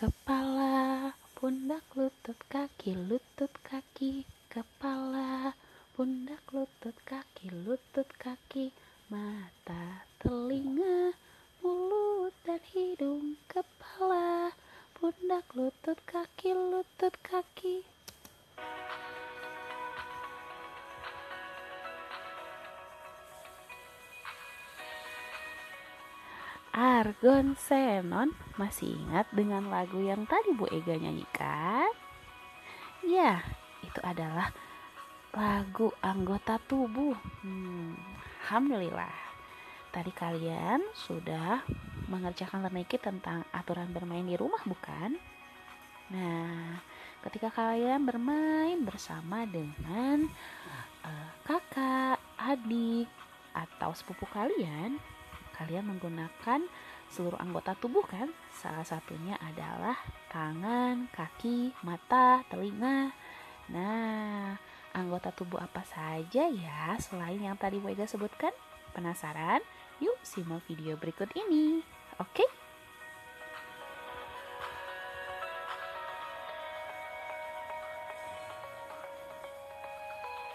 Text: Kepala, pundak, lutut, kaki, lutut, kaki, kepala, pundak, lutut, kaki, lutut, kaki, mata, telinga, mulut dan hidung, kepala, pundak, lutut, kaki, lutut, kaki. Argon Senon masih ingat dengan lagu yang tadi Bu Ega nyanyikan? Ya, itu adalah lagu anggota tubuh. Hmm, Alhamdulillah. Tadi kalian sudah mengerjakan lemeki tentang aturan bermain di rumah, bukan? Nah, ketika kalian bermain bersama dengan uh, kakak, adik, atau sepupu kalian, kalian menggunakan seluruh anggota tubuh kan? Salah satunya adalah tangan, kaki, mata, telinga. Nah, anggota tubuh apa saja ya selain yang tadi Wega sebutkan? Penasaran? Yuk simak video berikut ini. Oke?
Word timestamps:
Kepala, 0.00 1.12
pundak, 1.36 1.84
lutut, 1.92 2.40
kaki, 2.48 2.96
lutut, 2.96 3.52
kaki, 3.60 4.24
kepala, 4.48 5.52
pundak, 5.92 6.40
lutut, 6.56 6.96
kaki, 7.04 7.52
lutut, 7.52 8.08
kaki, 8.16 8.72
mata, 9.12 10.00
telinga, 10.24 11.12
mulut 11.60 12.32
dan 12.48 12.64
hidung, 12.72 13.36
kepala, 13.44 14.56
pundak, 14.96 15.44
lutut, 15.52 16.00
kaki, 16.08 16.56
lutut, 16.56 17.12
kaki. 17.20 17.49
Argon 26.80 27.60
Senon 27.60 28.32
masih 28.56 28.96
ingat 28.96 29.28
dengan 29.36 29.68
lagu 29.68 30.00
yang 30.00 30.24
tadi 30.24 30.56
Bu 30.56 30.64
Ega 30.72 30.96
nyanyikan? 30.96 31.92
Ya, 33.04 33.44
itu 33.84 34.00
adalah 34.00 34.48
lagu 35.36 35.92
anggota 36.00 36.56
tubuh. 36.64 37.12
Hmm, 37.44 37.92
Alhamdulillah. 38.40 39.12
Tadi 39.92 40.08
kalian 40.08 40.80
sudah 40.96 41.60
mengerjakan 42.08 42.64
lemeki 42.64 42.96
tentang 42.96 43.44
aturan 43.52 43.92
bermain 43.92 44.24
di 44.24 44.40
rumah, 44.40 44.64
bukan? 44.64 45.20
Nah, 46.16 46.80
ketika 47.28 47.52
kalian 47.52 48.08
bermain 48.08 48.80
bersama 48.88 49.44
dengan 49.44 50.32
uh, 51.04 51.28
kakak, 51.44 52.16
adik, 52.40 53.04
atau 53.52 53.92
sepupu 53.92 54.24
kalian, 54.32 54.96
kalian 55.70 55.86
menggunakan 55.86 56.66
seluruh 57.14 57.38
anggota 57.38 57.78
tubuh 57.78 58.02
kan? 58.02 58.26
Salah 58.50 58.82
satunya 58.82 59.38
adalah 59.38 59.94
tangan, 60.26 61.06
kaki, 61.14 61.70
mata, 61.86 62.42
telinga. 62.50 63.14
Nah, 63.70 64.58
anggota 64.90 65.30
tubuh 65.30 65.62
apa 65.62 65.86
saja 65.86 66.50
ya 66.50 66.98
selain 66.98 67.38
yang 67.38 67.54
tadi 67.54 67.78
Wega 67.78 68.02
sebutkan? 68.10 68.50
Penasaran? 68.90 69.62
Yuk 70.02 70.18
simak 70.26 70.66
video 70.66 70.98
berikut 70.98 71.30
ini. 71.38 71.86
Oke? 72.18 72.42